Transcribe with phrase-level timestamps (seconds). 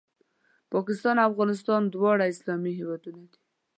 [0.73, 3.37] پاکستان او افغانستان دواړه اسلامي هېوادونه دي